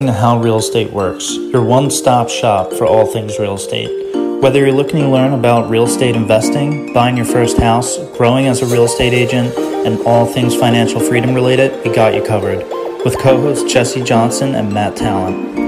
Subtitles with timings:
[0.00, 4.14] How Real Estate Works, your one stop shop for all things real estate.
[4.40, 8.62] Whether you're looking to learn about real estate investing, buying your first house, growing as
[8.62, 12.58] a real estate agent, and all things financial freedom related, we got you covered.
[13.04, 15.67] With co hosts Jesse Johnson and Matt Talent.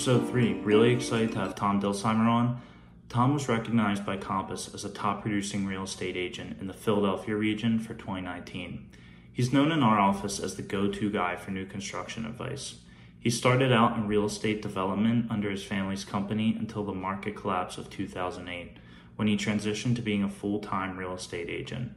[0.00, 0.54] Episode three.
[0.54, 2.62] Really excited to have Tom Dilsheimer on.
[3.10, 7.36] Tom was recognized by Compass as a top producing real estate agent in the Philadelphia
[7.36, 8.88] region for 2019.
[9.30, 12.76] He's known in our office as the go to guy for new construction advice.
[13.18, 17.76] He started out in real estate development under his family's company until the market collapse
[17.76, 18.78] of 2008,
[19.16, 21.92] when he transitioned to being a full time real estate agent.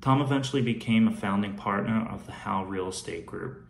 [0.00, 3.63] Tom eventually became a founding partner of the How Real Estate Group,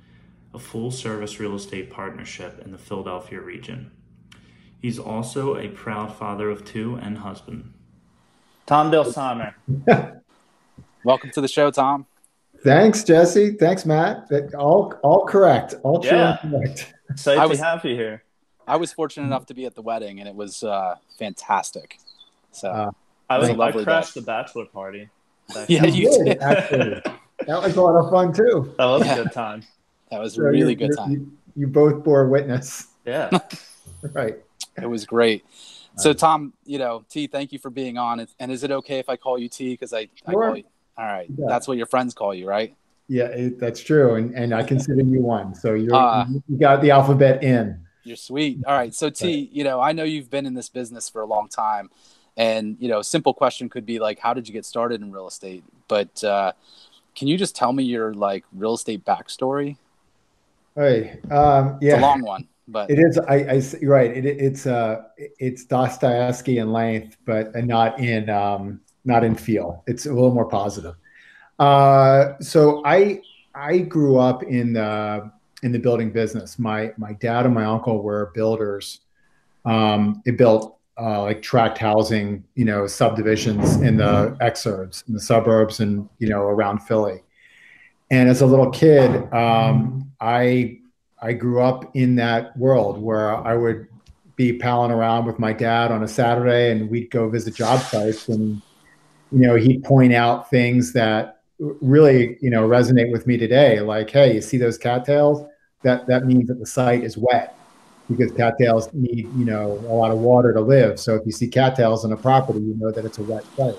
[0.55, 3.91] a full service real estate partnership in the Philadelphia region.
[4.81, 7.73] He's also a proud father of two and husband.
[8.67, 9.55] Tom Dilsheimer.
[11.05, 12.07] Welcome to the show, Tom.
[12.63, 13.53] Thanks, Jesse.
[13.57, 14.29] Thanks, Matt.
[14.57, 15.75] All all correct.
[15.83, 16.39] All true Yeah.
[16.41, 16.95] correct.
[17.11, 18.23] Excited I was- to have you here.
[18.67, 21.99] I was fortunate enough to be at the wedding, and it was uh, fantastic.
[22.53, 22.91] So Uh,
[23.29, 24.21] I, was was, a I lovely crashed day.
[24.21, 25.11] the bachelor party.
[25.53, 26.41] That, Yeah, you did.
[26.41, 27.03] actually.
[27.47, 28.73] That was a lot of fun too.
[28.79, 29.17] that was Yeah.
[29.17, 29.63] a good time.
[30.15, 31.11] That was So a really good time.
[31.13, 32.89] You, you both bore witness.
[33.05, 33.29] Yeah.
[34.15, 34.37] Right.
[34.81, 35.45] It was great.
[35.97, 38.21] So, Tom, you know, T, thank you for being on.
[38.21, 39.73] And- And is it okay if I call you T?
[39.75, 40.65] Because I, I call you.
[40.97, 41.47] All right, Yeah.
[41.49, 42.75] that's what your friends call you, right?
[43.09, 44.15] Yeah, it, that's true.
[44.15, 45.55] And and I consider you one.
[45.55, 46.27] So you're Ah.
[46.49, 47.79] you got the alphabet in.
[48.05, 48.61] You're sweet.
[48.67, 48.95] All right.
[48.95, 51.91] So T, you know, I know you've been in this business for a long time.
[52.37, 55.13] And, you know, a simple question could be like, how did you get started in
[55.13, 55.63] real estate?
[55.89, 56.53] But uh,
[57.15, 59.77] can you just tell me your like real estate backstory?
[60.77, 62.01] Hey, um, It's yeah.
[62.01, 63.17] a long one, but It is.
[63.17, 64.11] I, I you're right.
[64.11, 69.85] It, it's uh, it's Dostoevsky in length, but not in um, not in feel.
[69.87, 70.97] It's a little more positive.
[71.61, 73.21] Uh, so I
[73.55, 75.31] I grew up in the
[75.63, 76.59] in the building business.
[76.59, 79.01] My my dad and my uncle were builders.
[79.65, 85.21] Um, they built uh, like tract housing, you know, subdivisions in the exurbs, in the
[85.21, 87.23] suburbs, and you know around Philly.
[88.11, 90.79] And as a little kid, um, I
[91.21, 93.87] I grew up in that world where I would
[94.37, 98.29] be palling around with my dad on a Saturday and we'd go visit job sites
[98.29, 98.61] and
[99.31, 103.81] you know he'd point out things that really you know resonate with me today.
[103.81, 105.47] Like hey you see those cattails?
[105.83, 107.57] That that means that the site is wet
[108.09, 110.99] because cattails need you know a lot of water to live.
[110.99, 113.77] So if you see cattails on a property you know that it's a wet site.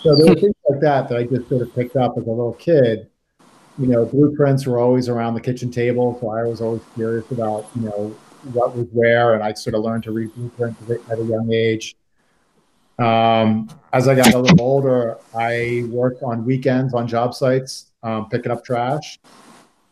[0.00, 2.30] So there were things like that that I just sort of picked up as a
[2.30, 3.08] little kid
[3.78, 7.66] you know, blueprints were always around the kitchen table, so I was always curious about,
[7.74, 8.16] you know,
[8.52, 10.80] what was where, and I sort of learned to read blueprints
[11.10, 11.96] at a young age.
[12.98, 18.28] Um, as I got a little older, I worked on weekends on job sites, um,
[18.28, 19.18] picking up trash.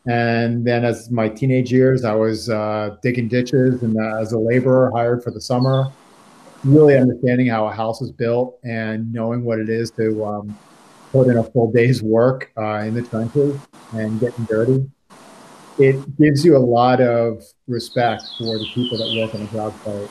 [0.05, 4.37] And then as my teenage years, I was uh, digging ditches and uh, as a
[4.37, 5.91] laborer hired for the summer,
[6.63, 10.57] really understanding how a house is built and knowing what it is to um,
[11.13, 13.57] put in a full day's work uh, in the trenches
[13.93, 14.83] and getting dirty.
[15.77, 19.73] It gives you a lot of respect for the people that work on a job
[19.85, 20.09] site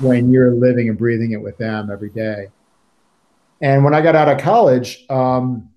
[0.00, 2.46] when you're living and breathing it with them every day.
[3.60, 5.68] And when I got out of college, um,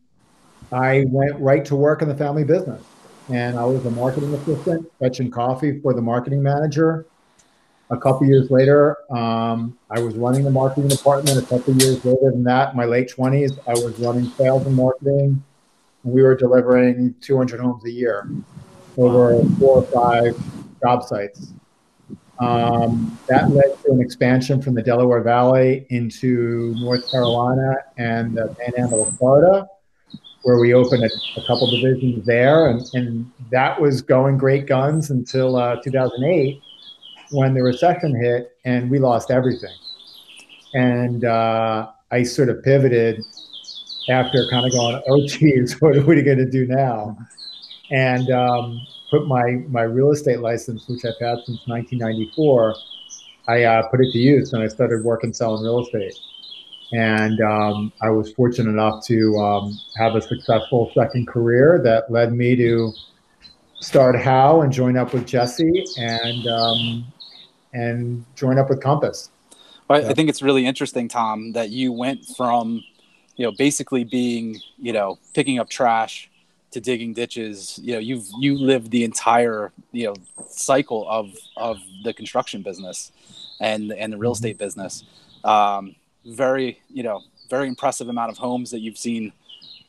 [0.72, 2.84] I went right to work in the family business.
[3.30, 7.06] And I was a marketing assistant, fetching coffee for the marketing manager.
[7.92, 11.40] A couple years later, um, I was running the marketing department.
[11.40, 14.76] A couple years later than that, in my late 20s, I was running sales and
[14.76, 15.44] marketing.
[16.04, 18.30] And we were delivering 200 homes a year
[18.96, 20.38] over four or five
[20.84, 21.54] job sites.
[22.40, 28.56] Um, that led to an expansion from the Delaware Valley into North Carolina and the
[28.60, 29.68] Panhandle of Florida,
[30.44, 32.70] where we opened a, a couple divisions there.
[32.70, 36.62] And, and that was going great guns until uh, 2008
[37.32, 39.76] when the recession hit and we lost everything.
[40.74, 43.24] And uh, I sort of pivoted
[44.10, 47.18] after kind of going, oh, geez, what are we going to do now?
[47.92, 52.76] And um, put my, my real estate license, which I've had since 1994,
[53.48, 56.16] I uh, put it to use and I started working selling real estate.
[56.92, 62.34] And um, I was fortunate enough to um, have a successful second career that led
[62.34, 62.92] me to
[63.80, 67.14] start How and join up with Jesse and um,
[67.74, 69.30] and join up with Compass.
[69.88, 72.83] Well, I think it's really interesting, Tom, that you went from,
[73.36, 76.30] you know, basically being, you know, picking up trash
[76.71, 77.80] to digging ditches.
[77.81, 80.16] You know, you've you lived the entire, you know,
[80.48, 83.12] cycle of of the construction business,
[83.60, 85.04] and and the real estate business.
[85.44, 85.95] Um,
[86.25, 89.31] very you know very impressive amount of homes that you've seen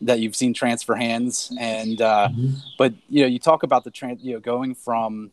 [0.01, 2.55] that you've seen transfer hands and uh, mm-hmm.
[2.79, 5.31] but you know you talk about the trans you know going from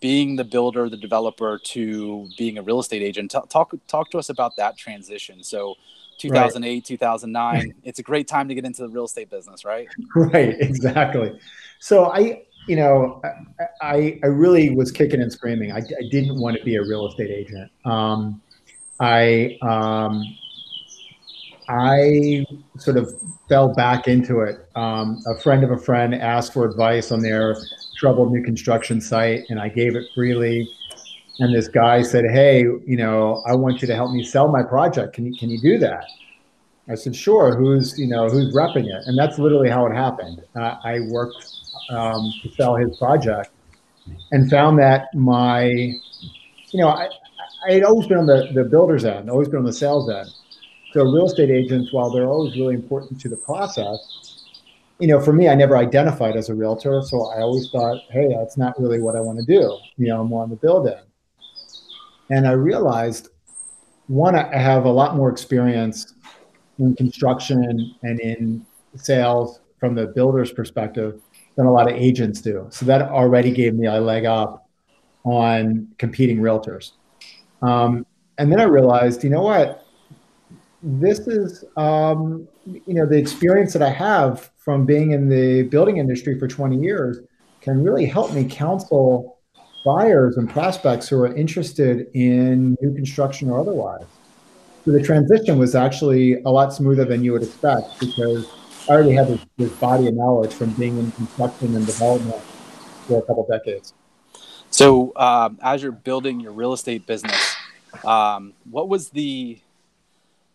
[0.00, 3.30] being the builder the developer to being a real estate agent.
[3.30, 5.42] T- talk talk to us about that transition.
[5.42, 5.74] So
[6.18, 6.84] 2008 right.
[6.84, 9.88] 2009 it's a great time to get into the real estate business right?
[10.14, 11.38] Right exactly.
[11.78, 13.22] So i you know
[13.80, 15.72] i i really was kicking and screaming.
[15.72, 17.70] I, I didn't want to be a real estate agent.
[17.84, 18.40] Um,
[18.98, 20.22] i um,
[21.68, 22.46] I
[22.78, 23.12] sort of
[23.48, 24.68] fell back into it.
[24.76, 27.56] Um, a friend of a friend asked for advice on their
[27.96, 30.68] troubled new construction site, and I gave it freely.
[31.38, 34.62] And this guy said, "Hey, you know, I want you to help me sell my
[34.62, 35.14] project.
[35.14, 36.04] Can you can you do that?"
[36.88, 37.56] I said, "Sure.
[37.56, 40.42] Who's you know who's repping it?" And that's literally how it happened.
[40.54, 41.46] Uh, I worked
[41.90, 43.50] um, to sell his project,
[44.32, 47.08] and found that my, you know, I
[47.68, 50.28] I had always been on the the builder's end, always been on the sales end
[50.96, 54.25] so real estate agents, while they're always really important to the process,
[54.98, 58.34] you know, for me, I never identified as a realtor, so I always thought, hey,
[58.38, 59.78] that's not really what I want to do.
[59.96, 61.06] You know, I'm more on the build end.
[62.30, 63.28] And I realized,
[64.06, 66.14] one, I have a lot more experience
[66.78, 71.20] in construction and in sales from the builder's perspective
[71.56, 72.66] than a lot of agents do.
[72.70, 74.68] So that already gave me a leg up
[75.24, 76.92] on competing realtors.
[77.62, 78.06] Um,
[78.38, 79.85] and then I realized, you know what?
[80.82, 85.98] This is um, you know the experience that I have from being in the building
[85.98, 87.18] industry for 20 years
[87.60, 89.38] can really help me counsel
[89.84, 94.04] buyers and prospects who are interested in new construction or otherwise.
[94.84, 98.48] So the transition was actually a lot smoother than you would expect because
[98.88, 102.40] I already had this, this body of knowledge from being in construction and development
[103.06, 103.94] for a couple decades.
[104.70, 107.56] So um, as you're building your real estate business,
[108.04, 109.58] um, what was the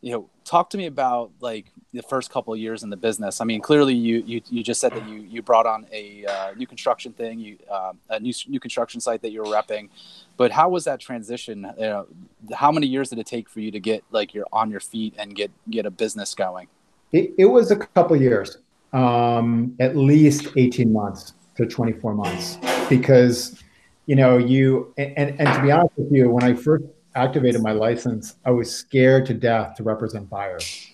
[0.02, 3.40] you know talk to me about like the first couple of years in the business.
[3.40, 6.54] I mean clearly you you, you just said that you you brought on a uh,
[6.56, 9.90] new construction thing you uh, a new new construction site that you were repping.
[10.38, 11.72] But how was that transition?
[11.78, 12.08] You know,
[12.54, 15.14] how many years did it take for you to get like you're on your feet
[15.18, 16.68] and get get a business going?
[17.12, 18.58] It, it was a couple years
[18.94, 22.58] um, at least 18 months to 24 months.
[22.90, 23.62] Because
[24.08, 26.84] you know you and, and to be honest with you when i first
[27.16, 30.88] activated my license, I was scared to death to represent buyers.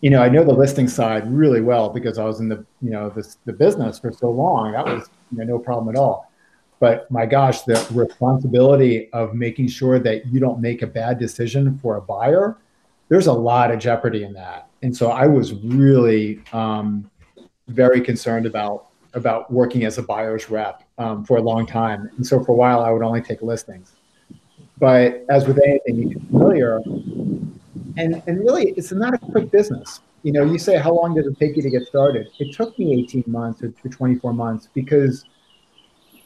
[0.00, 2.90] You know, I know the listing side really well because I was in the, you
[2.90, 4.72] know, this, the business for so long.
[4.72, 6.30] That was you know, no problem at all.
[6.80, 11.76] But my gosh, the responsibility of making sure that you don't make a bad decision
[11.78, 12.56] for a buyer,
[13.08, 14.68] there's a lot of jeopardy in that.
[14.82, 17.10] And so I was really um,
[17.66, 22.10] very concerned about about working as a buyer's rep um, for a long time.
[22.16, 23.97] And so for a while, I would only take listings.
[24.78, 26.76] But as with anything, you get familiar.
[27.96, 30.00] And, and really, it's not a quick business.
[30.22, 32.28] You know, you say, how long did it take you to get started?
[32.38, 35.24] It took me 18 months or 24 months because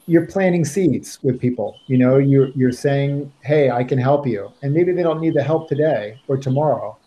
[0.07, 1.79] you're planting seeds with people.
[1.87, 4.51] You know, you're, you're saying, hey, I can help you.
[4.63, 6.99] And maybe they don't need the help today or tomorrow.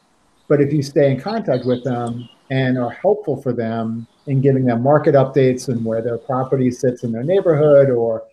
[0.48, 4.66] But if you stay in contact with them and are helpful for them in giving
[4.66, 8.24] them market updates and where their property sits in their neighborhood or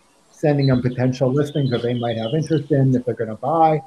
[0.43, 3.81] sending them potential listings that they might have interest in if they're going to buy.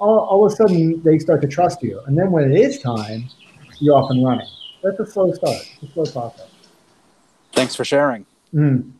[0.00, 2.00] All, all of a sudden, they start to trust you.
[2.06, 3.28] And then when it is time,
[3.78, 4.48] you're off and running.
[4.82, 6.50] That's a slow start, a slow process.
[7.52, 8.26] Thanks for sharing.
[8.52, 8.90] Mm.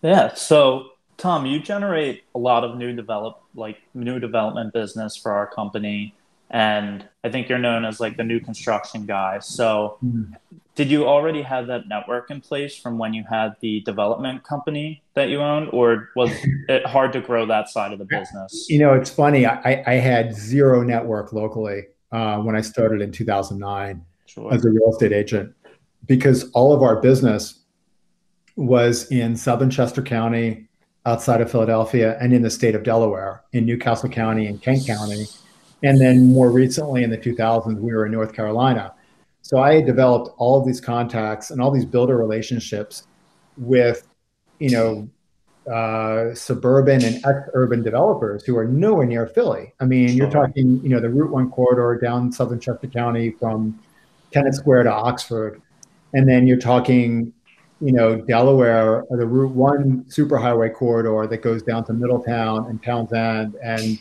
[0.00, 0.32] Yeah.
[0.34, 5.46] So, Tom, you generate a lot of new develop like new development business for our
[5.46, 6.14] company
[6.50, 9.40] and I think you're known as like the new construction guy.
[9.40, 10.32] So, mm.
[10.76, 15.02] Did you already have that network in place from when you had the development company
[15.14, 16.30] that you owned, or was
[16.68, 18.66] it hard to grow that side of the business?
[18.68, 19.46] You know, it's funny.
[19.46, 24.54] I, I had zero network locally uh, when I started in 2009 sure.
[24.54, 25.52] as a real estate agent
[26.06, 27.64] because all of our business
[28.54, 30.68] was in southern Chester County,
[31.04, 34.86] outside of Philadelphia, and in the state of Delaware, in New Castle County and Kent
[34.86, 35.26] County
[35.82, 38.94] and then more recently in the 2000s, we were in North Carolina.
[39.46, 43.06] So I had developed all of these contacts and all these builder relationships
[43.56, 44.08] with,
[44.58, 45.08] you know,
[45.72, 49.72] uh, suburban and ex-urban developers who are nowhere near Philly.
[49.78, 53.78] I mean, you're talking, you know, the Route One corridor down Southern Chester County from
[54.32, 55.62] Kennett Square to Oxford,
[56.12, 57.32] and then you're talking,
[57.80, 62.82] you know, Delaware, or the Route One superhighway corridor that goes down to Middletown and
[62.82, 63.96] Townsend and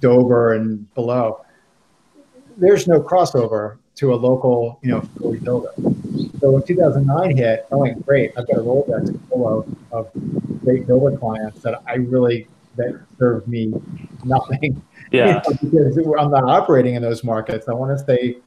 [0.00, 1.44] Dover and below,
[2.56, 5.72] there's no crossover to a local, you know, Philly builder.
[6.40, 10.10] So when 2009 hit, I went, great, I've got a Rolodex full of, of
[10.64, 13.72] great builder clients that I really that serve me
[14.24, 14.82] nothing.
[15.10, 15.42] Yeah.
[15.60, 17.68] because I'm not operating in those markets.
[17.68, 18.38] I want to stay,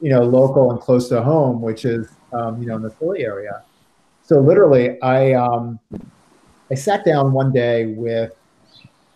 [0.00, 3.24] you know, local and close to home, which is, um, you know, in the Philly
[3.24, 3.64] area.
[4.22, 5.80] So literally, I um,
[6.70, 8.36] I sat down one day with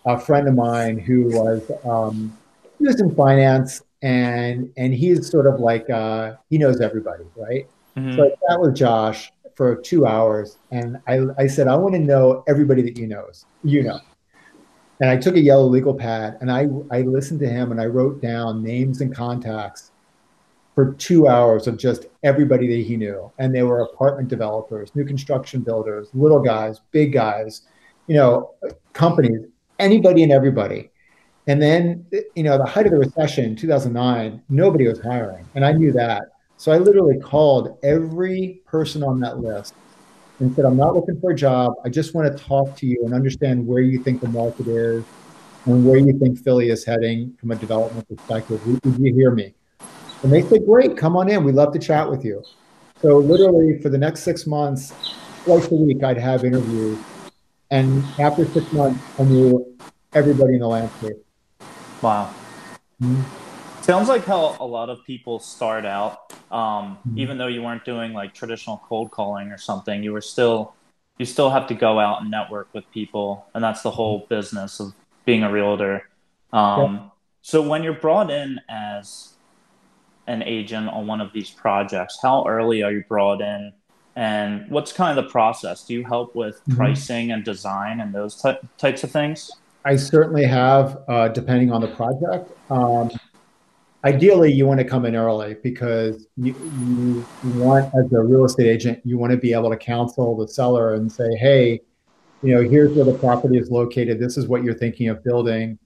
[0.05, 2.37] a friend of mine who was um,
[2.79, 7.67] he was in finance and and he's sort of like uh, he knows everybody, right?
[7.97, 8.17] Mm-hmm.
[8.17, 12.01] So I sat with Josh for two hours, and I I said I want to
[12.01, 14.01] know everybody that you knows, you know.
[15.01, 17.87] And I took a yellow legal pad and I I listened to him and I
[17.87, 19.93] wrote down names and contacts
[20.75, 23.33] for two hours of just everybody that he knew.
[23.39, 27.63] And they were apartment developers, new construction builders, little guys, big guys,
[28.07, 28.55] you know,
[28.93, 29.47] companies,
[29.79, 30.91] anybody and everybody.
[31.47, 35.47] And then, you know, the height of the recession, 2009, nobody was hiring.
[35.55, 36.25] And I knew that.
[36.57, 39.75] So I literally called every person on that list
[40.41, 41.75] and said, I'm not looking for a job.
[41.85, 45.05] I just want to talk to you and understand where you think the market is
[45.67, 48.61] and where you think Philly is heading from a development perspective.
[48.83, 49.55] Did you hear me?
[50.23, 51.45] And they said, Great, come on in.
[51.45, 52.43] We'd love to chat with you.
[53.03, 54.95] So, literally, for the next six months,
[55.45, 56.99] twice a week, I'd have interviews.
[57.71, 59.77] And after six months, I knew
[60.15, 61.26] everybody in the landscape.
[62.07, 62.33] Wow.
[63.03, 63.83] Mm-hmm.
[63.83, 66.33] Sounds like how a lot of people start out.
[66.53, 67.19] Um, mm-hmm.
[67.19, 70.75] Even though you weren't doing like traditional cold calling or something, you were still
[71.19, 74.79] you still have to go out and network with people, and that's the whole business
[74.79, 74.95] of
[75.25, 76.09] being a realtor.
[76.53, 77.03] Um, yeah.
[77.43, 79.35] So when you're brought in as
[80.29, 82.19] an agent on one of these projects?
[82.23, 83.73] How early are you brought in?
[84.15, 85.85] And what's kind of the process?
[85.85, 86.77] Do you help with mm-hmm.
[86.77, 89.51] pricing and design and those ty- types of things?
[89.87, 92.51] I certainly have, uh, depending on the project.
[92.71, 93.11] Um,
[94.05, 97.25] ideally, you want to come in early because you, you,
[97.55, 100.95] want, as a real estate agent, you want to be able to counsel the seller
[100.95, 101.81] and say, hey,
[102.43, 104.19] you know, here's where the property is located.
[104.19, 105.79] This is what you're thinking of building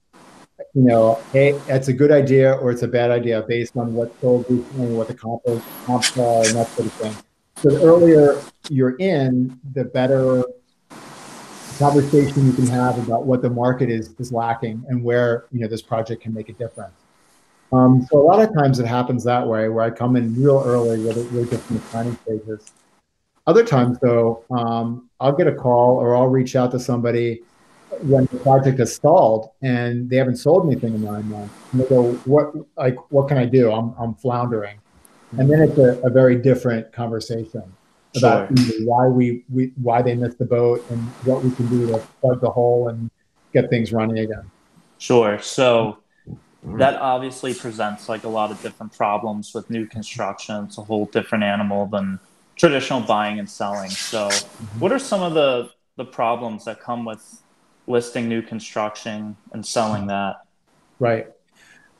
[0.74, 4.18] you know, hey, it's a good idea or it's a bad idea based on what's
[4.20, 5.42] sold recently, what the comp
[5.84, 7.16] comps are, and that sort of thing.
[7.56, 10.44] So the earlier you're in, the better
[11.80, 15.66] conversation you can have about what the market is is lacking and where you know
[15.66, 16.94] this project can make a difference.
[17.72, 20.62] Um, so a lot of times it happens that way, where I come in real
[20.66, 22.72] early, it really gets in the planning stages.
[23.46, 27.40] Other times, though, um, I'll get a call or I'll reach out to somebody
[28.02, 31.88] when the project has stalled and they haven't sold anything in nine months, and they
[31.88, 33.72] go, "What like what can I do?
[33.72, 34.78] I'm I'm floundering,"
[35.38, 37.62] and then it's a, a very different conversation
[38.16, 38.66] about sure.
[38.66, 41.98] you why we, we why they missed the boat and what we can do to
[42.20, 43.10] plug the hole and
[43.52, 44.50] get things running again.
[44.98, 45.38] Sure.
[45.40, 45.98] So
[46.64, 50.64] that obviously presents like a lot of different problems with new construction.
[50.64, 52.18] It's a whole different animal than
[52.56, 53.90] traditional buying and selling.
[53.90, 54.80] So, mm-hmm.
[54.80, 57.42] what are some of the the problems that come with
[57.86, 60.36] listing new construction and selling that.
[60.98, 61.26] Right.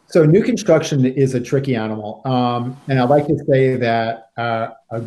[0.06, 4.70] So new construction is a tricky animal, um, and I like to say that uh,
[4.90, 5.02] a,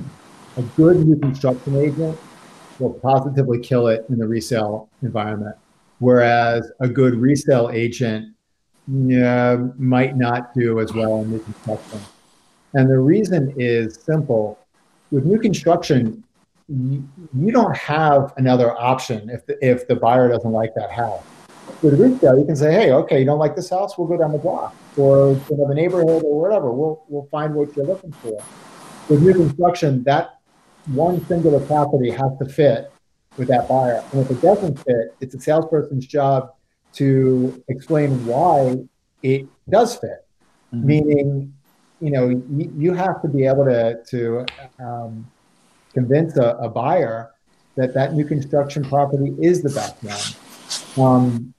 [0.58, 2.18] a good new construction agent
[2.80, 5.56] will positively kill it in the resale environment,
[6.00, 8.34] whereas a good resale agent
[8.88, 12.00] yeah, might not do as well in new construction.
[12.74, 14.60] And the reason is simple.
[15.12, 16.24] With new construction,
[16.68, 21.24] you, don't have another option if the, if the buyer doesn't like that house.
[21.82, 23.98] With retail, you can say, "Hey, okay, you don't like this house?
[23.98, 26.72] We'll go down the block, or another neighborhood, or whatever.
[26.72, 28.44] We'll we'll find what you're looking for."
[29.08, 30.40] With new construction, that
[30.88, 32.92] one singular property has to fit
[33.38, 36.54] with that buyer, and if it doesn't fit, it's a salesperson's job
[36.94, 38.78] to explain why
[39.24, 40.26] it does fit.
[40.74, 40.86] Mm-hmm.
[40.86, 41.54] Meaning,
[42.00, 44.46] you know, you, you have to be able to to
[44.80, 45.26] um,
[45.94, 47.32] convince a, a buyer
[47.76, 50.36] that that new construction property is the best
[50.96, 51.06] one.
[51.06, 51.54] Um,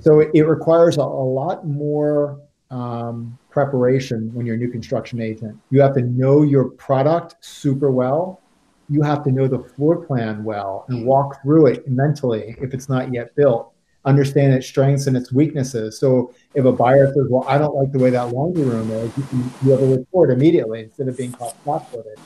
[0.00, 2.40] so it, it requires a, a, lot more
[2.70, 5.58] um, preparation when you're a new construction agent.
[5.70, 8.40] You have to know your product super well.
[8.88, 12.88] You have to know the floor plan well and walk through it mentally if it's
[12.88, 13.72] not yet built.
[14.04, 15.98] Understand its strengths and its weaknesses.
[15.98, 19.16] So if a buyer says, "Well, I don't like the way that laundry room is,"
[19.16, 22.18] you, can, you have a report immediately instead of being caught flat-footed.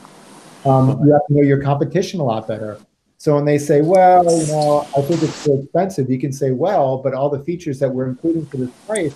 [0.65, 2.79] Um, you have to know your competition a lot better.
[3.19, 6.53] So when they say, well, you know, I think it's too expensive, you can say,
[6.53, 9.15] well, but all the features that we're including for this price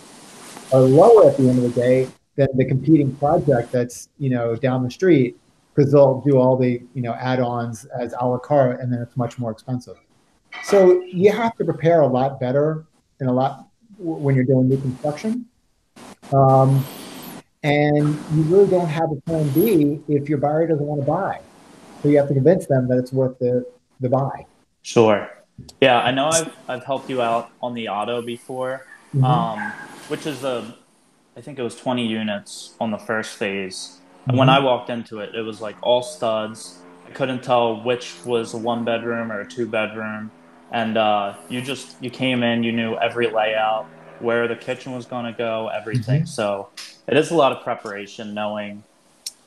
[0.72, 4.56] are lower at the end of the day than the competing project that's, you know,
[4.56, 5.38] down the street
[5.74, 9.16] because they'll do all the, you know, add-ons as a la carte and then it's
[9.16, 9.96] much more expensive.
[10.64, 12.84] So you have to prepare a lot better
[13.20, 15.46] and a lot when you're doing new construction.
[16.32, 16.84] Um,
[17.62, 21.40] and you really don't have a plan B if your buyer doesn't want to buy.
[22.02, 23.64] So you have to convince them that it's worth the,
[24.00, 24.46] the buy.
[24.82, 25.30] Sure.
[25.80, 29.24] Yeah, I know I've I've helped you out on the Otto before, mm-hmm.
[29.24, 29.72] um,
[30.08, 30.76] which is a,
[31.36, 34.00] I think it was 20 units on the first phase.
[34.24, 34.38] And mm-hmm.
[34.38, 36.78] when I walked into it, it was like all studs.
[37.06, 40.30] I couldn't tell which was a one bedroom or a two bedroom,
[40.70, 43.86] and uh, you just you came in, you knew every layout,
[44.20, 46.22] where the kitchen was going to go, everything.
[46.22, 46.26] Mm-hmm.
[46.26, 46.70] So
[47.06, 48.84] it is a lot of preparation, knowing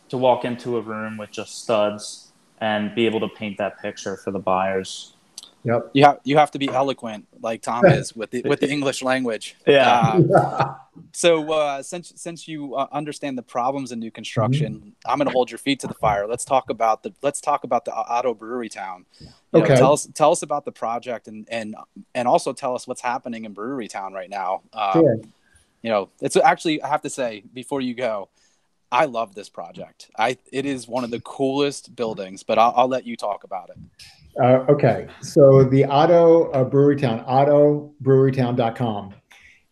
[0.09, 4.17] to walk into a room with just studs and be able to paint that picture
[4.17, 5.14] for the buyers.
[5.65, 5.91] Yep.
[5.93, 9.01] You have you have to be eloquent like Tom is with the with the English
[9.01, 9.55] language.
[9.65, 10.21] Yeah.
[10.33, 10.75] Uh,
[11.11, 15.11] so uh, since since you uh, understand the problems in new construction, mm-hmm.
[15.11, 16.27] I'm going to hold your feet to the fire.
[16.27, 19.05] Let's talk about the let's talk about the Otto Brewery Town.
[19.19, 19.73] You okay.
[19.73, 21.75] Know, tell us tell us about the project and and
[22.13, 24.61] and also tell us what's happening in Brewery Town right now.
[24.71, 25.17] Um, sure.
[25.81, 28.29] You know, it's actually I have to say before you go,
[28.91, 30.11] I love this project.
[30.15, 33.69] I it is one of the coolest buildings, but I'll, I'll let you talk about
[33.69, 33.77] it.
[34.41, 39.13] Uh, okay, so the Otto uh, Brewery Town, ottobrewerytown.com,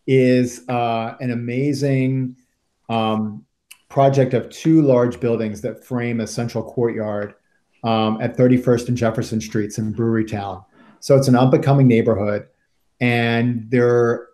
[0.06, 2.36] is uh, an amazing
[2.88, 3.44] um,
[3.90, 7.34] project of two large buildings that frame a central courtyard
[7.82, 10.64] um, at 31st and Jefferson Streets in Brewery Town.
[11.00, 12.46] So it's an up and coming neighborhood,
[13.00, 14.28] and there.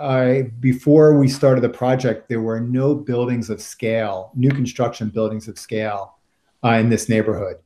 [0.00, 5.46] I, before we started the project, there were no buildings of scale, new construction buildings
[5.46, 6.18] of scale
[6.64, 7.58] uh, in this neighborhood.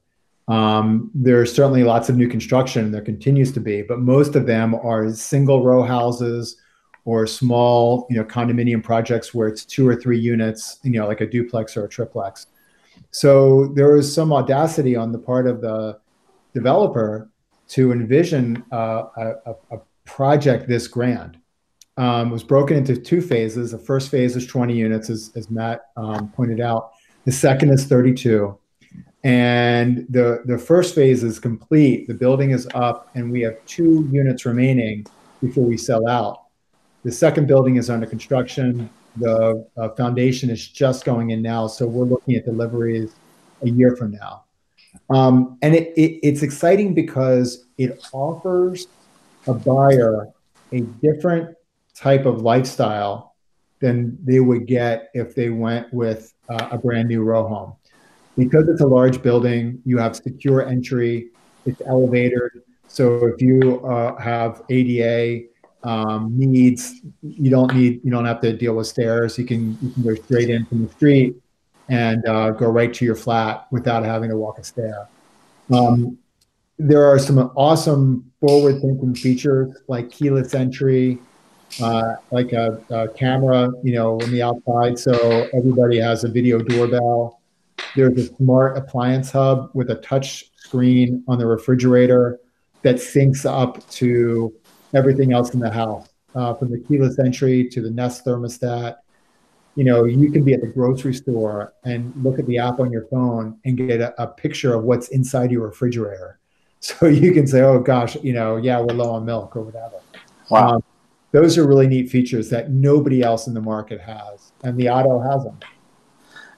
[0.48, 4.74] Um, there's certainly lots of new construction, there continues to be, but most of them
[4.74, 6.56] are single row houses
[7.04, 11.20] or small, you know, condominium projects where it's two or three units, you know, like
[11.20, 12.46] a duplex or a triplex.
[13.10, 15.98] So there was some audacity on the part of the
[16.54, 17.28] developer
[17.68, 21.38] to envision uh, a, a, project this grand.
[21.96, 23.70] Um, it was broken into two phases.
[23.70, 26.90] The first phase is 20 units, as, as Matt um, pointed out.
[27.24, 28.58] The second is 32
[29.24, 32.08] and the the first phase is complete.
[32.08, 35.06] The building is up and we have two units remaining
[35.40, 36.44] before we sell out.
[37.04, 38.90] The second building is under construction.
[39.16, 41.66] The uh, foundation is just going in now.
[41.66, 43.14] So we're looking at deliveries
[43.62, 44.44] a year from now.
[45.10, 48.86] Um, and it, it, it's exciting because it offers
[49.46, 50.28] a buyer
[50.72, 51.54] a different
[51.94, 53.34] type of lifestyle
[53.80, 57.74] than they would get if they went with uh, a brand new row home
[58.36, 61.28] because it's a large building, you have secure entry,
[61.66, 62.50] it's elevated.
[62.88, 65.46] So if you uh, have ADA
[65.82, 69.38] um, needs, you don't need you don't have to deal with stairs.
[69.38, 71.36] You can you can go straight in from the street
[71.88, 75.08] and uh, go right to your flat without having to walk a stair.
[75.72, 76.18] Um,
[76.78, 81.18] there are some awesome forward-thinking features like keyless entry,
[81.82, 86.58] uh, like a, a, camera, you know, on the outside, so everybody has a video
[86.58, 87.41] doorbell.
[87.94, 92.38] There's a smart appliance hub with a touch screen on the refrigerator
[92.82, 94.52] that syncs up to
[94.94, 98.96] everything else in the house, uh, from the keyless entry to the Nest thermostat.
[99.74, 102.90] You know, you can be at the grocery store and look at the app on
[102.90, 106.38] your phone and get a, a picture of what's inside your refrigerator.
[106.84, 110.00] So you can say, "Oh gosh, you know, yeah, we're low on milk or whatever."
[110.50, 110.68] Wow.
[110.68, 110.82] Um,
[111.30, 115.20] those are really neat features that nobody else in the market has, and the Otto
[115.20, 115.60] has them.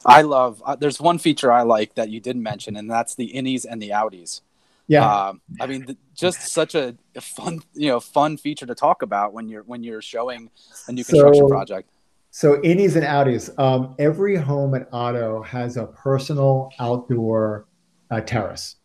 [0.06, 0.62] I love.
[0.64, 3.80] Uh, there's one feature I like that you didn't mention, and that's the innies and
[3.80, 4.40] the outies.
[4.86, 8.74] Yeah, um, I mean, th- just such a, a, fun, you know, fun feature to
[8.74, 10.50] talk about when you're when you're showing
[10.88, 11.88] a new construction so, project.
[12.30, 13.56] So innies and outies.
[13.58, 17.66] Um, every home at Otto has a personal outdoor
[18.10, 18.76] uh, terrace,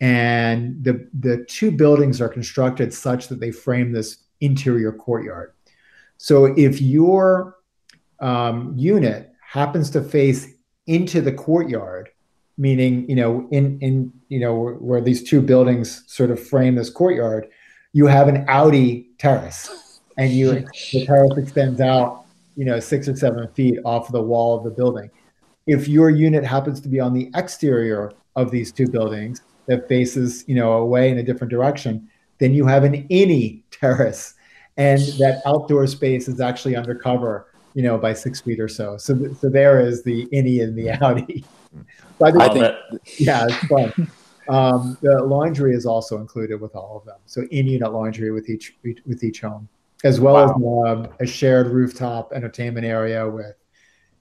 [0.00, 5.54] and the the two buildings are constructed such that they frame this interior courtyard.
[6.18, 7.56] So if your
[8.20, 10.46] um, unit happens to face
[10.88, 12.08] into the courtyard,
[12.56, 16.74] meaning you know in in you know where, where these two buildings sort of frame
[16.74, 17.46] this courtyard,
[17.92, 22.24] you have an outie terrace, and you the terrace extends out
[22.56, 25.10] you know six or seven feet off the wall of the building.
[25.66, 30.44] If your unit happens to be on the exterior of these two buildings that faces
[30.48, 34.34] you know away in a different direction, then you have an innie terrace,
[34.78, 38.96] and that outdoor space is actually undercover you know, by six feet or so.
[38.96, 41.44] So, so there is the innie and the outie.
[42.18, 44.10] By the way, yeah, it's fun.
[44.48, 47.18] Um, the laundry is also included with all of them.
[47.26, 49.68] So in-unit laundry with each with each home,
[50.04, 50.84] as well wow.
[50.84, 53.56] as um, a shared rooftop entertainment area with,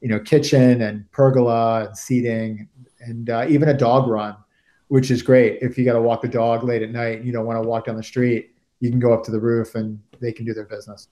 [0.02, 2.68] you know, kitchen and pergola and seating,
[3.00, 4.36] and uh, even a dog run,
[4.90, 7.20] which is great if you got to walk the dog late at night.
[7.20, 8.52] and You don't want to walk down the street.
[8.82, 11.08] You can go up to the roof and they can do their business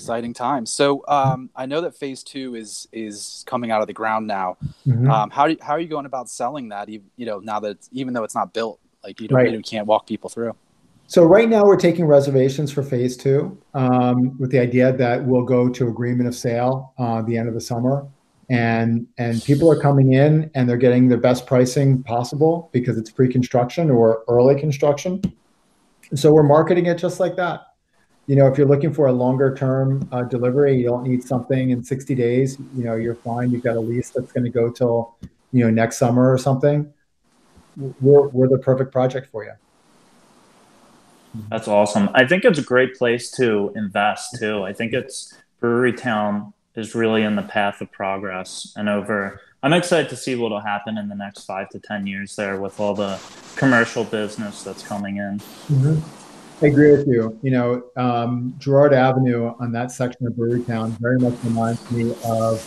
[0.00, 0.72] exciting times.
[0.72, 4.56] So um, I know that phase two is is coming out of the ground now.
[4.86, 5.10] Mm-hmm.
[5.10, 6.88] Um, how do how are you going about selling that?
[6.88, 9.52] You, you know, now that even though it's not built, like you don't right.
[9.52, 10.54] you can't walk people through.
[11.06, 15.44] So right now we're taking reservations for phase two um, with the idea that we'll
[15.44, 18.06] go to agreement of sale uh, the end of the summer,
[18.48, 23.10] and and people are coming in and they're getting the best pricing possible because it's
[23.10, 25.20] pre-construction or early construction.
[26.14, 27.69] So we're marketing it just like that.
[28.30, 31.70] You know, if you're looking for a longer term uh, delivery, you don't need something
[31.70, 32.58] in 60 days.
[32.76, 33.50] You know, you're fine.
[33.50, 35.16] You've got a lease that's going to go till
[35.50, 36.92] you know next summer or something.
[37.76, 39.54] We're we're the perfect project for you.
[41.48, 42.08] That's awesome.
[42.14, 44.62] I think it's a great place to invest too.
[44.62, 49.72] I think it's Brewery Town is really in the path of progress and over I'm
[49.72, 52.78] excited to see what will happen in the next five to ten years there with
[52.78, 53.20] all the
[53.56, 55.38] commercial business that's coming in.
[55.68, 56.29] Mm-hmm.
[56.62, 57.38] I agree with you.
[57.42, 62.14] You know, um, Girard Avenue on that section of Brewery Town very much reminds me
[62.24, 62.60] of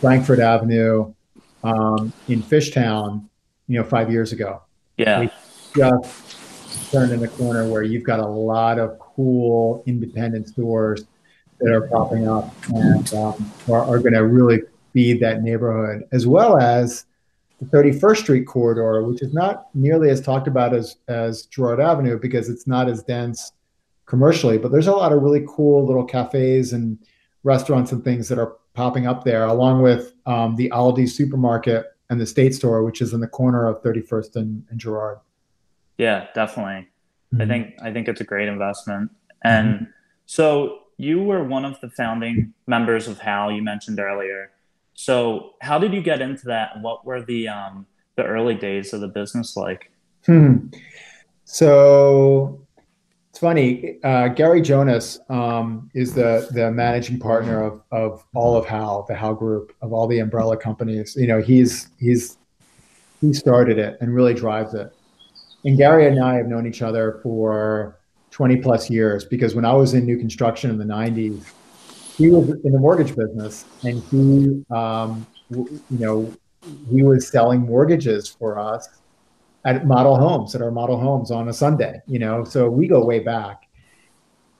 [0.00, 1.14] Frankford Avenue
[1.62, 3.28] um, in Fishtown,
[3.68, 4.62] you know, five years ago.
[4.96, 5.20] Yeah.
[5.20, 5.30] We
[5.76, 11.04] just turned in a corner where you've got a lot of cool independent stores
[11.60, 16.26] that are popping up and um, are, are going to really feed that neighborhood, as
[16.26, 17.04] well as
[17.60, 22.18] the 31st Street corridor, which is not nearly as talked about as, as Girard Avenue
[22.18, 23.52] because it's not as dense
[24.06, 26.98] commercially, but there's a lot of really cool little cafes and
[27.42, 32.20] restaurants and things that are popping up there, along with um, the Aldi supermarket and
[32.20, 35.18] the State Store, which is in the corner of 31st and, and Girard.
[35.98, 36.88] Yeah, definitely.
[37.34, 37.42] Mm-hmm.
[37.42, 39.10] I think I think it's a great investment.
[39.42, 39.84] And mm-hmm.
[40.26, 44.52] so you were one of the founding members of HAL you mentioned earlier.
[44.98, 46.80] So how did you get into that?
[46.80, 49.92] What were the um, the early days of the business like?
[50.26, 50.68] Hmm.
[51.44, 52.66] So
[53.30, 53.98] it's funny.
[54.02, 59.14] Uh, Gary Jonas um, is the the managing partner of of all of HAL, the
[59.14, 61.14] HAL Group, of all the umbrella companies.
[61.16, 62.36] You know, he's he's
[63.20, 64.92] he started it and really drives it
[65.64, 67.98] and Gary and I have known each other for
[68.30, 71.44] 20 plus years because when I was in new construction in the 90s,
[72.18, 76.32] he was in the mortgage business and he, um, you know,
[76.90, 78.88] he was selling mortgages for us
[79.64, 83.04] at model homes, at our model homes on a Sunday, you know, so we go
[83.04, 83.62] way back.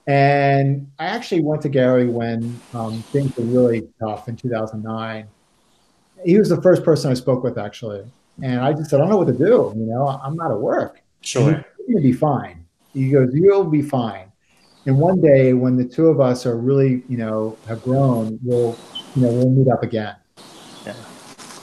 [0.07, 5.29] And I actually went to Gary when um, things were really tough in 2009.
[6.25, 8.05] He was the first person I spoke with, actually.
[8.43, 9.75] And I just said, I don't know what to do.
[9.77, 11.03] You know, I'm not at work.
[11.21, 11.65] Sure.
[11.87, 12.65] You'll be fine.
[12.95, 14.28] He goes, You'll be fine.
[14.89, 18.75] And one day when the two of us are really, you know, have grown, we'll,
[19.15, 20.17] you know, we'll meet up again.
[20.87, 20.95] Yeah.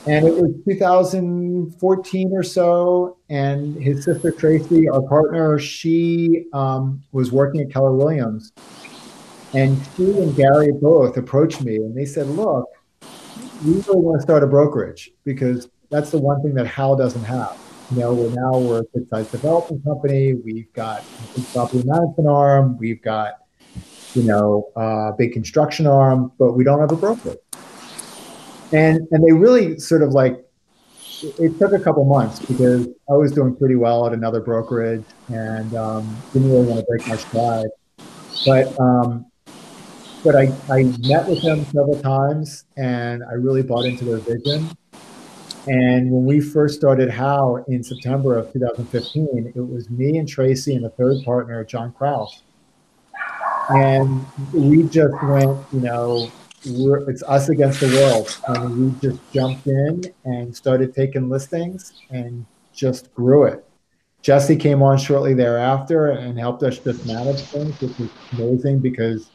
[0.05, 3.17] And it was 2014 or so.
[3.31, 8.53] And his sister Tracy, our partner, she um, was working at Keller Williams.
[9.55, 12.69] And she and Gary both approached me and they said, Look,
[13.65, 17.23] we really want to start a brokerage because that's the one thing that HAL doesn't
[17.23, 17.57] have.
[17.91, 20.33] You know, we're now we're a good-sized development company.
[20.33, 21.03] We've got
[21.37, 22.77] a property management arm.
[22.77, 23.45] We've got,
[24.15, 27.35] you know, a big construction arm, but we don't have a broker.
[28.71, 30.43] And and they really sort of like
[31.39, 35.73] it took a couple months because I was doing pretty well at another brokerage and
[35.75, 37.67] um, didn't really want to break my stride.
[38.45, 39.25] But um,
[40.23, 44.75] but I, I met with them several times and I really bought into their vision.
[45.67, 50.75] And when we first started How in September of 2015, it was me and Tracy
[50.75, 52.43] and a third partner, John Kraus.
[53.69, 54.23] And
[54.53, 56.31] we just went, you know,
[56.63, 58.37] it's us against the world.
[58.47, 63.65] And we just jumped in and started taking listings and just grew it.
[64.21, 69.29] Jesse came on shortly thereafter and helped us just manage things, which was amazing because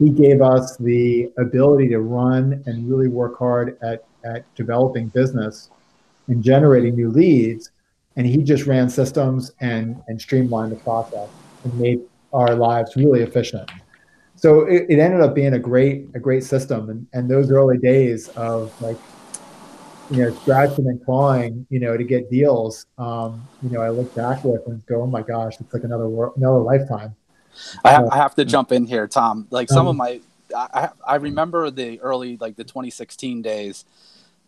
[0.00, 5.70] he gave us the ability to run and really work hard at at developing business
[6.28, 7.70] and generating new leads.
[8.16, 11.28] And he just ran systems and, and streamlined the process
[11.64, 12.00] and made
[12.32, 13.70] our lives really efficient.
[14.36, 16.90] So it, it ended up being a great, a great system.
[16.90, 18.96] And, and those early days of like,
[20.10, 24.12] you know, scratching and clawing, you know, to get deals, um, you know, I look
[24.14, 27.14] back with and go, oh my gosh, it's like another, world, another lifetime.
[27.84, 29.46] I, ha- I have to jump in here, Tom.
[29.50, 30.20] Like some um, of my,
[30.54, 33.84] I, I remember the early, like the 2016 days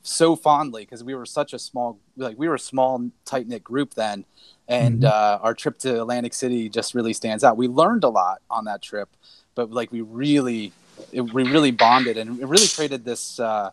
[0.02, 3.62] so fondly because we were such a small like we were a small tight knit
[3.62, 4.24] group then
[4.68, 5.06] and mm-hmm.
[5.06, 7.56] uh, our trip to Atlantic City just really stands out.
[7.56, 9.08] We learned a lot on that trip,
[9.54, 10.72] but like we really
[11.12, 13.70] it, we really bonded and it really created this uh,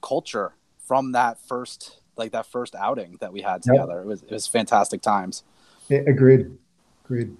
[0.00, 0.52] culture
[0.86, 3.94] from that first like that first outing that we had together.
[3.94, 4.04] Yep.
[4.04, 5.42] It was it was fantastic times.
[6.06, 6.56] agreed.
[7.04, 7.36] Agreed.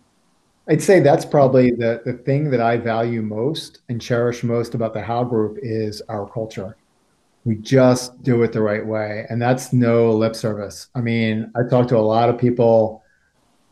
[0.68, 4.94] I'd say that's probably the the thing that I value most and cherish most about
[4.94, 6.76] the How Group is our culture.
[7.44, 10.88] We just do it the right way and that's no lip service.
[10.94, 13.02] I mean i talk to a lot of people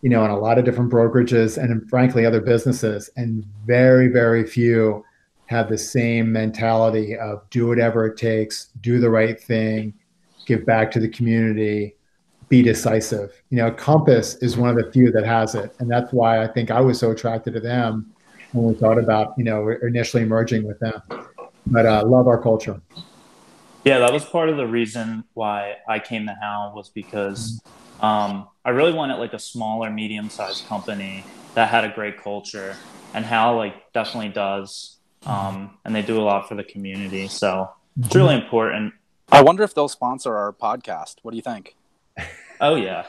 [0.02, 4.46] you know, in a lot of different brokerages and frankly other businesses, and very, very
[4.46, 5.04] few
[5.46, 9.92] have the same mentality of do whatever it takes, do the right thing,
[10.46, 11.96] give back to the community,
[12.50, 13.42] be decisive.
[13.48, 16.48] You know, Compass is one of the few that has it, and that's why I
[16.48, 18.12] think I was so attracted to them
[18.52, 21.00] when we thought about you know initially merging with them.
[21.66, 22.80] But uh, love our culture.
[23.84, 27.62] Yeah, that was part of the reason why I came to Hal was because
[28.00, 32.76] um, I really wanted like a smaller, medium-sized company that had a great culture,
[33.14, 37.28] and Hal like definitely does, um, and they do a lot for the community.
[37.28, 38.92] So it's really important.
[39.30, 41.16] I wonder if they'll sponsor our podcast.
[41.22, 41.76] What do you think?
[42.60, 43.02] Oh yeah,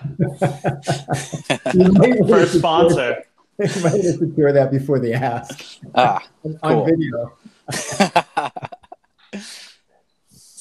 [2.28, 3.24] first sponsor.
[3.60, 5.78] You might have to secure that before they ask.
[5.94, 6.86] Ah, on cool.
[6.86, 7.34] video.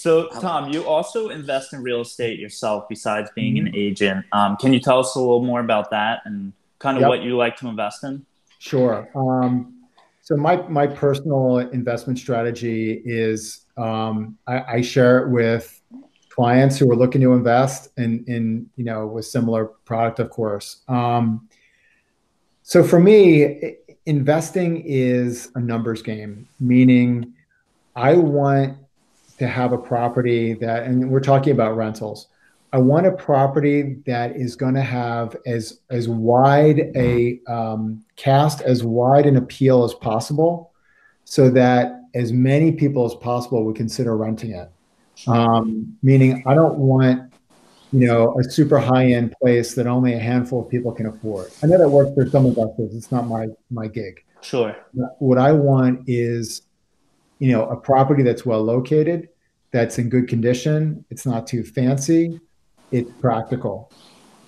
[0.00, 4.24] So, Tom, you also invest in real estate yourself besides being an agent.
[4.32, 7.08] Um, can you tell us a little more about that and kind of Yep.
[7.10, 8.24] what you like to invest in?
[8.60, 9.10] Sure.
[9.14, 9.74] Um,
[10.22, 15.82] so my my personal investment strategy is um, I, I share it with
[16.30, 20.82] clients who are looking to invest in in you know with similar product, of course.
[20.88, 21.48] Um,
[22.62, 27.34] so for me, investing is a numbers game, meaning
[27.96, 28.78] I want
[29.38, 32.28] to have a property that, and we're talking about rentals.
[32.72, 38.60] I want a property that is going to have as as wide a um, cast,
[38.60, 40.72] as wide an appeal as possible,
[41.24, 44.70] so that as many people as possible would consider renting it.
[45.26, 47.32] Um, meaning, I don't want
[47.92, 51.50] you know a super high end place that only a handful of people can afford.
[51.62, 52.94] I know that works for some investors.
[52.94, 54.24] It's not my my gig.
[54.42, 54.74] Sure.
[55.18, 56.62] What I want is,
[57.38, 59.28] you know, a property that's well located,
[59.70, 61.04] that's in good condition.
[61.10, 62.40] It's not too fancy.
[62.90, 63.92] It's practical.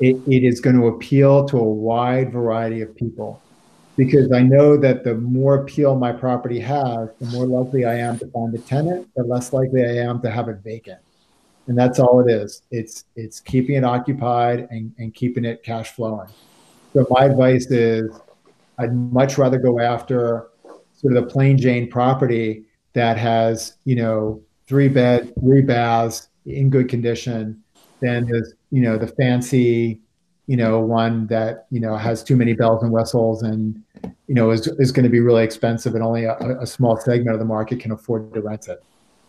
[0.00, 3.40] It, it is going to appeal to a wide variety of people
[3.96, 8.18] because I know that the more appeal my property has, the more likely I am
[8.20, 11.00] to find a tenant, the less likely I am to have it vacant.
[11.66, 12.62] And that's all it is.
[12.70, 16.28] It's it's keeping it occupied and, and keeping it cash flowing.
[16.92, 18.10] So my advice is
[18.78, 20.48] I'd much rather go after
[20.94, 26.70] sort of the plain Jane property that has, you know, three bed, three baths in
[26.70, 27.62] good condition
[28.00, 30.00] than this, you know, the fancy,
[30.46, 33.82] you know, one that, you know, has too many bells and whistles and,
[34.26, 37.34] you know, is, is going to be really expensive and only a, a small segment
[37.34, 38.82] of the market can afford to rent it.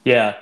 [0.06, 0.36] Yeah.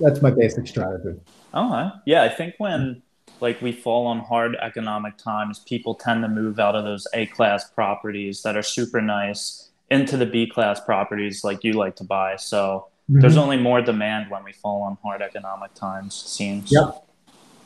[0.00, 1.18] That's my basic strategy.
[1.54, 2.22] Oh, yeah.
[2.22, 3.02] I think when
[3.40, 7.26] like we fall on hard economic times, people tend to move out of those A
[7.26, 12.04] class properties that are super nice into the B class properties like you like to
[12.04, 12.36] buy.
[12.36, 13.42] So there's Mhm.
[13.42, 16.70] only more demand when we fall on hard economic times, it seems.
[16.70, 17.06] Yep.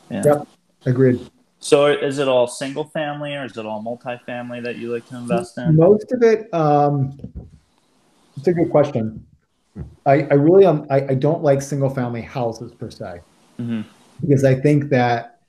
[0.09, 0.23] Yeah.
[0.25, 0.47] Yep.
[0.85, 1.29] Agreed.
[1.65, 5.17] So is it all single family or is it all multifamily that you like to
[5.17, 5.75] invest in?
[5.75, 7.17] Most of it, um,
[8.37, 9.25] it's a good question.
[10.05, 13.21] I, I really, um, I, I don't like single family houses per se.
[13.57, 13.81] hmm
[14.21, 15.39] because I think that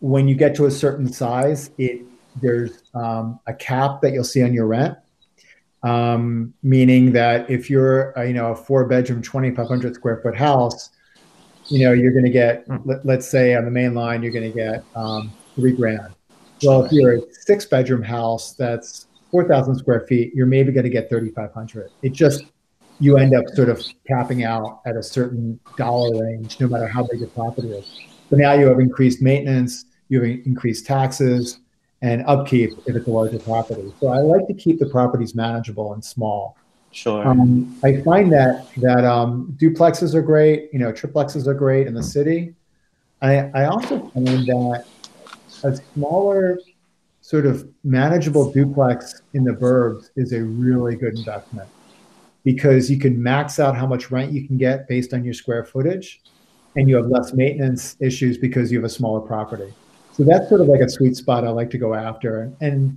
[0.00, 2.02] when you get to a certain size, it
[2.42, 4.98] there's um, a cap that you'll see on your rent.
[5.82, 10.90] Um, meaning that if you're uh, you know a four bedroom, 2,500 square foot house,
[11.70, 14.52] you know you're going to get let, let's say on the main line you're going
[14.52, 16.14] to get um, three grand.
[16.62, 20.90] Well, if you're a six bedroom house that's 4,000 square feet, you're maybe going to
[20.90, 21.90] get 3,500.
[22.02, 22.44] It just
[22.98, 27.06] you end up sort of capping out at a certain dollar range, no matter how
[27.06, 28.00] big your property is.
[28.30, 31.60] But now you have increased maintenance, you have increased taxes,
[32.02, 33.92] and upkeep if it's a larger property.
[34.00, 36.56] So I like to keep the properties manageable and small.
[36.92, 37.26] Sure.
[37.26, 41.94] Um, I find that that um, duplexes are great, you know, triplexes are great in
[41.94, 42.54] the city.
[43.20, 44.84] I, I also find that
[45.64, 46.58] a smaller,
[47.20, 51.68] sort of manageable duplex in the burbs is a really good investment
[52.44, 55.64] because you can max out how much rent you can get based on your square
[55.64, 56.20] footage
[56.76, 59.72] and you have less maintenance issues because you have a smaller property.
[60.12, 62.52] So that's sort of like a sweet spot I like to go after.
[62.60, 62.96] And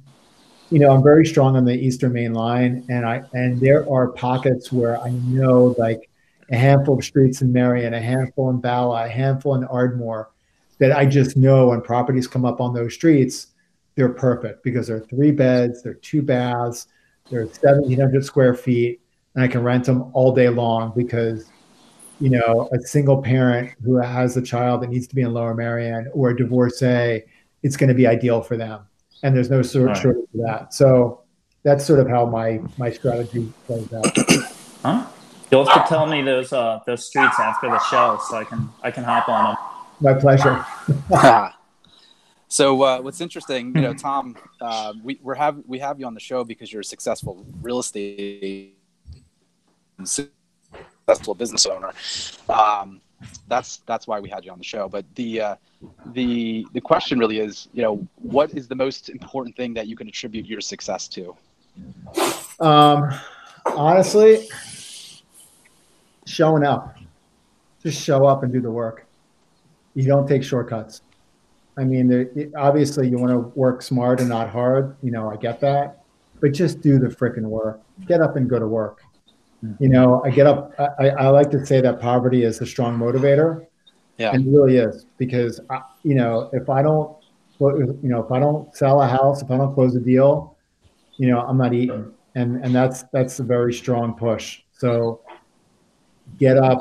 [0.70, 4.10] you know, I'm very strong on the Eastern Main Line, and I and there are
[4.10, 6.10] pockets where I know like
[6.52, 10.30] a handful of streets in Merion, a handful in Bala, a handful in Ardmore,
[10.80, 13.48] that I just know when properties come up on those streets,
[13.96, 16.88] they're perfect because they're three beds, they're two baths,
[17.30, 19.02] they're 1,700 square feet,
[19.36, 21.50] and I can rent them all day long because
[22.20, 25.56] you know, a single parent who has a child that needs to be in Lower
[25.56, 27.24] Merion or a divorcee,
[27.64, 28.82] it's going to be ideal for them.
[29.24, 29.98] And there's no sort Right.
[29.98, 30.74] shortage of that.
[30.74, 31.22] So
[31.64, 34.18] that's sort of how my my strategy plays out.
[34.84, 35.08] Huh?
[35.52, 38.70] You'll have to tell me those uh, those streets after the show so I can
[38.84, 39.69] I can hop on them.
[40.02, 40.66] My pleasure.
[42.52, 46.16] So uh, what's interesting, you know, Tom, uh, we we have we have you on
[46.16, 48.76] the show because you're a successful real estate
[50.04, 51.92] successful business owner.
[52.50, 53.02] Um,
[53.48, 54.90] that's that's why we had you on the show.
[54.90, 55.56] But the uh,
[56.14, 59.96] the the question really is, you know, what is the most important thing that you
[59.96, 61.36] can attribute your success to?
[62.60, 63.14] Um,
[63.66, 64.50] honestly,
[66.26, 66.96] showing up.
[67.84, 69.06] Just show up and do the work.
[69.96, 71.02] You don't take shortcuts.
[71.78, 74.98] I mean, there, obviously, you want to work smart and not hard.
[75.02, 76.04] You know, I get that,
[76.42, 77.82] but just do the freaking work.
[78.06, 79.02] Get up and go to work.
[79.62, 79.74] Hmm.
[79.80, 80.74] You know, I get up.
[81.00, 83.66] I, I like to say that poverty is a strong motivator.
[84.18, 87.16] Yeah, and it really is because I, you know if I don't,
[87.60, 90.58] you know, if I don't sell a house, if I don't close a deal,
[91.16, 94.62] you know, I'm not eating, and and that's that's a very strong push.
[94.74, 95.22] So,
[96.38, 96.80] get up,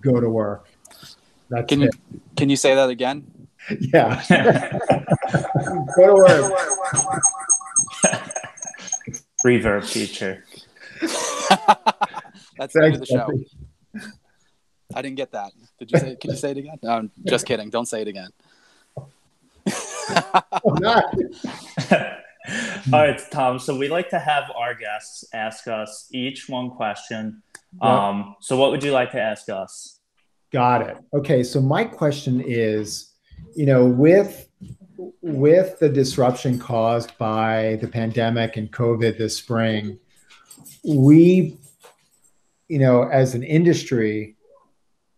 [0.00, 0.67] go to work.
[1.50, 1.94] That's can you it.
[2.36, 3.24] can you say that again?
[3.80, 4.22] Yeah.
[5.96, 6.52] go to work.
[9.44, 10.44] Reverb feature.
[12.58, 13.28] That's the end of the show.
[14.94, 15.52] I didn't get that.
[15.78, 16.16] Did you say?
[16.16, 16.78] Can you say it again?
[16.82, 17.70] No, I'm just kidding.
[17.70, 18.30] Don't say it again.
[22.92, 23.58] All right, Tom.
[23.58, 27.42] So we like to have our guests ask us each one question.
[27.74, 27.82] Yep.
[27.82, 29.97] Um, so what would you like to ask us?
[30.52, 30.96] Got it.
[31.12, 31.42] Okay.
[31.42, 33.12] So my question is,
[33.54, 34.48] you know, with
[35.20, 39.98] with the disruption caused by the pandemic and COVID this spring,
[40.84, 41.58] we
[42.68, 44.36] you know, as an industry,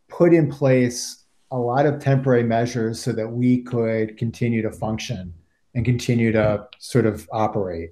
[0.08, 5.34] put in place a lot of temporary measures so that we could continue to function
[5.74, 7.90] and continue to sort of operate.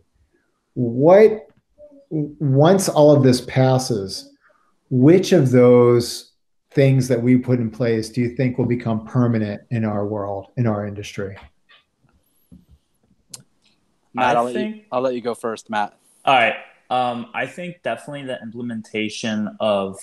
[0.74, 1.48] What,
[2.10, 4.32] once all of this passes,
[4.90, 6.27] which of those
[6.70, 10.48] things that we put in place do you think will become permanent in our world,
[10.56, 11.36] in our industry?
[14.14, 15.96] Matt, I'll, think, let you, I'll let you go first, Matt.
[16.24, 16.54] All right.
[16.90, 19.98] Um, I think definitely the implementation of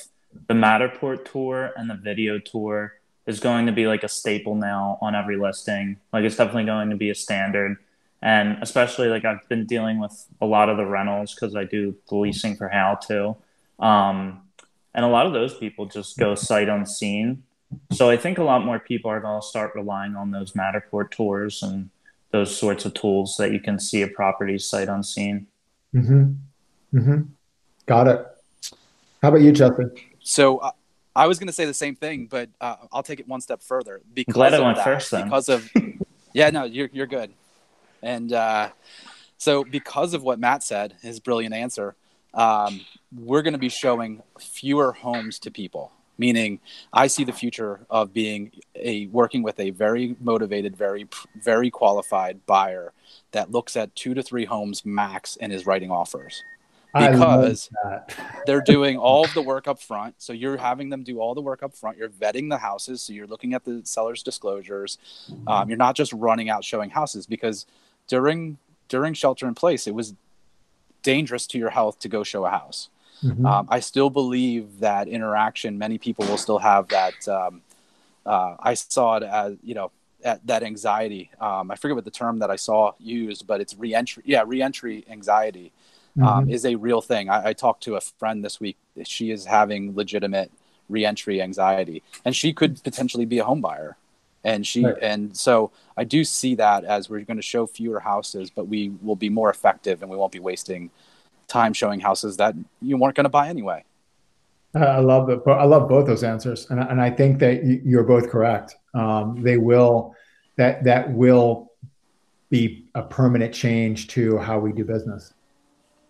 [0.47, 2.93] the Matterport tour and the video tour
[3.25, 5.97] is going to be like a staple now on every listing.
[6.13, 7.77] Like it's definitely going to be a standard.
[8.21, 11.95] And especially like I've been dealing with a lot of the rentals because I do
[12.09, 13.35] the leasing for How too.
[13.79, 14.41] Um,
[14.95, 17.43] and a lot of those people just go sight unseen.
[17.91, 21.11] So I think a lot more people are going to start relying on those Matterport
[21.11, 21.89] tours and
[22.31, 25.47] those sorts of tools that you can see a property sight unseen.
[25.93, 26.97] Mm-hmm.
[26.97, 27.21] Mm-hmm.
[27.85, 28.25] Got it.
[29.21, 29.91] How about you, Justin?
[30.21, 30.71] So uh,
[31.13, 33.61] I was going to say the same thing, but uh, I'll take it one step
[33.61, 34.01] further.
[34.13, 35.11] Because Glad I went that, first.
[35.11, 35.25] Then.
[35.25, 35.69] Because of
[36.33, 37.31] yeah, no, you're you're good.
[38.01, 38.69] And uh,
[39.37, 41.95] so because of what Matt said, his brilliant answer,
[42.35, 42.81] um,
[43.17, 45.91] we're going to be showing fewer homes to people.
[46.17, 46.61] Meaning,
[46.93, 51.09] I see the future of being a working with a very motivated, very
[51.41, 52.93] very qualified buyer
[53.31, 56.41] that looks at two to three homes max and is writing offers
[56.97, 57.69] because
[58.45, 60.15] they're doing all of the work up front.
[60.17, 61.97] So you're having them do all the work up front.
[61.97, 63.01] You're vetting the houses.
[63.01, 64.97] So you're looking at the seller's disclosures.
[65.47, 67.65] Um, you're not just running out showing houses because
[68.07, 70.13] during during shelter in place, it was
[71.05, 72.89] dangerous to your health to go show a house.
[73.23, 73.45] Mm-hmm.
[73.45, 75.77] Um, I still believe that interaction.
[75.77, 77.27] Many people will still have that.
[77.27, 77.61] Um,
[78.25, 79.91] uh, I saw it as you know
[80.43, 81.29] that anxiety.
[81.39, 84.23] Um, I forget what the term that I saw used, but it's reentry.
[84.25, 85.71] Yeah, reentry anxiety
[86.17, 86.37] um, mm-hmm.
[86.39, 87.29] um, is a real thing.
[87.29, 88.77] I, I, talked to a friend this week.
[89.03, 90.51] She is having legitimate
[90.89, 93.97] reentry anxiety, and she could potentially be a home buyer.
[94.45, 94.95] And she right.
[95.01, 98.93] and so I do see that as we're going to show fewer houses, but we
[99.01, 100.91] will be more effective, and we won't be wasting
[101.47, 103.83] time showing houses that you weren't going to buy anyway.
[104.75, 108.29] I love the I love both those answers, and and I think that you're both
[108.29, 108.75] correct.
[108.93, 110.15] Um, they will
[110.57, 111.71] that that will
[112.49, 115.33] be a permanent change to how we do business.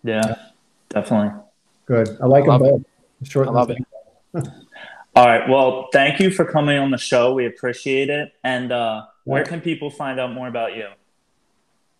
[0.03, 0.35] Yeah, yeah.
[0.89, 1.39] definitely.
[1.85, 2.17] Good.
[2.21, 2.81] I like I them both.
[3.23, 3.77] Short I love it.
[5.15, 5.47] All right.
[5.47, 7.34] Well, thank you for coming on the show.
[7.34, 8.34] We appreciate it.
[8.43, 10.89] And uh, where can people find out more about you?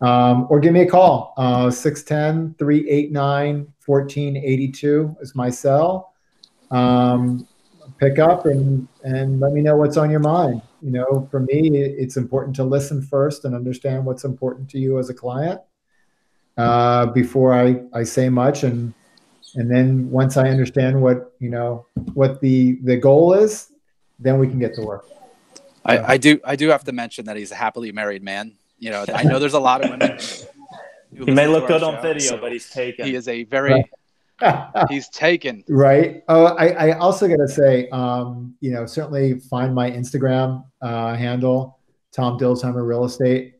[0.00, 6.14] um, or give me a call, uh, 610 389 1482 is my cell.
[6.70, 7.48] Um,
[7.98, 10.62] pick up and, and let me know what's on your mind.
[10.82, 14.98] You know, for me, it's important to listen first and understand what's important to you
[14.98, 15.60] as a client
[16.56, 18.62] uh, before I, I say much.
[18.64, 18.94] And,
[19.54, 23.72] and then once I understand what, you know, what the, the goal is,
[24.18, 25.06] then we can get to work.
[25.84, 28.56] I, I do, I do have to mention that he's a happily married man.
[28.78, 30.18] You know, I know there's a lot of women
[31.16, 33.06] who He may look to our good on video, so but he's taken.
[33.06, 33.84] he is a very
[34.88, 35.64] he's taken.
[35.68, 36.22] right.
[36.28, 41.14] Oh, I, I also got to say, um, you know, certainly find my Instagram uh,
[41.14, 41.78] handle,
[42.12, 43.54] Tom Dilsheimer Real Estate,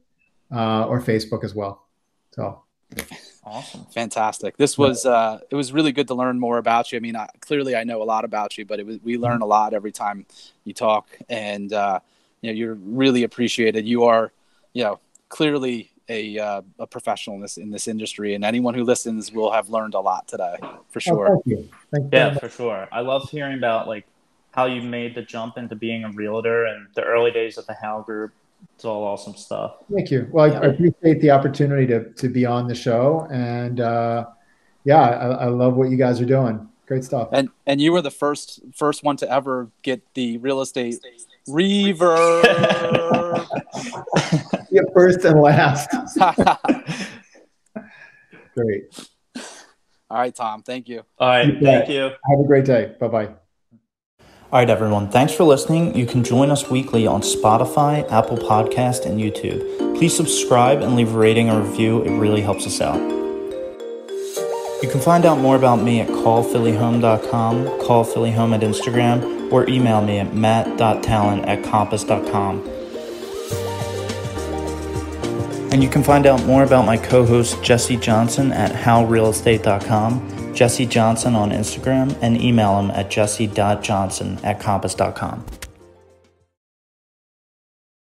[0.53, 1.87] uh, or Facebook as well.
[2.33, 2.63] So
[3.45, 3.85] awesome.
[3.93, 4.57] Fantastic.
[4.57, 6.97] This was uh, it was really good to learn more about you.
[6.97, 9.43] I mean, I, clearly I know a lot about you, but it was, we learn
[9.43, 10.27] a lot every time
[10.65, 12.01] you talk, and uh,
[12.41, 13.87] you know you're really appreciated.
[13.87, 14.33] You are,
[14.73, 18.85] you know, clearly a uh, a professional in this in this industry, and anyone who
[18.85, 21.29] listens will have learned a lot today for oh, sure.
[21.29, 21.69] thank you.
[21.93, 22.19] Thank you.
[22.19, 22.89] Yeah, for sure.
[22.93, 24.07] I love hearing about like
[24.51, 27.75] how you made the jump into being a realtor and the early days of the
[27.75, 28.33] Hal Group.
[28.75, 29.77] It's all awesome stuff.
[29.95, 30.29] Thank you.
[30.31, 34.27] Well, I, I appreciate the opportunity to to be on the show, and uh,
[34.85, 36.69] yeah, I, I love what you guys are doing.
[36.87, 37.29] Great stuff.
[37.33, 41.01] And and you were the first first one to ever get the real estate
[41.51, 42.47] reverb.
[44.73, 45.91] Yeah, first and last.
[48.55, 49.09] Great.
[50.09, 50.63] All right, Tom.
[50.63, 51.03] Thank you.
[51.19, 52.03] All right, You thank you.
[52.03, 52.95] Have a great day.
[53.01, 53.27] Bye bye.
[53.27, 55.09] All right, everyone.
[55.11, 55.97] Thanks for listening.
[55.97, 59.97] You can join us weekly on Spotify, Apple Podcast, and YouTube.
[59.97, 62.03] Please subscribe and leave a rating or review.
[62.05, 63.20] It really helps us out.
[64.83, 70.19] You can find out more about me at callphillyhome.com, callphillyhome at Instagram, or email me
[70.19, 72.67] at matt.talent at compass.com.
[75.73, 81.37] And you can find out more about my co-host Jesse Johnson at howrealestate.com, Jesse Johnson
[81.37, 85.45] on Instagram, and email him at jesse.johnson at compass.com.